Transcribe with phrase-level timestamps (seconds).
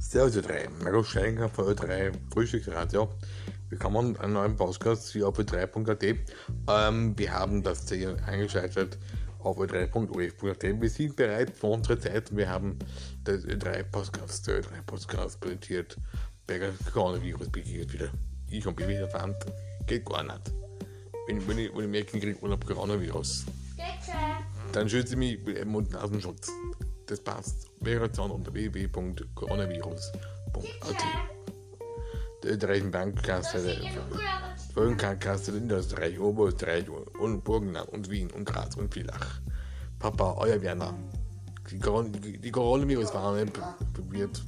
[0.00, 3.08] Servus Ö3, Marco Schenker von Ö3 Frühstücksradio.
[3.68, 6.04] Willkommen einen neuen Podcast hier auf Ö3.at.
[6.68, 8.96] Ähm, wir haben das hier eingeschaltet
[9.40, 10.62] auf ö3.uf.at.
[10.62, 12.34] Wir sind bereit für unsere Zeit.
[12.34, 12.78] Wir haben
[13.24, 15.96] das Ö3 Podcast, der Ö3 Podcast präsentiert.
[16.48, 18.08] Der Coronavirus beginnt wieder.
[18.48, 19.34] Ich und Baby erfahren,
[19.88, 20.52] geht gar nicht.
[21.26, 23.46] Wenn, wenn, ich, wenn ich merke, ich kriege Urlaub Coronavirus,
[24.72, 26.52] dann schütze ich mich mit Mund-Nasenschutz.
[27.08, 27.66] Das passt.
[27.80, 30.12] Migration unter www.coronavirus.at.
[32.42, 33.78] Der österreichischen Bankenkasse, der
[34.74, 36.84] Folgenkrankenkasse in Österreich, Oberösterreich
[37.18, 39.40] und Burgenland und Wien und Graz und Villach.
[39.98, 40.92] Papa, euer Werner.
[41.70, 43.50] Die, Corona- die Coronavirus-Warnung
[43.94, 44.42] probiert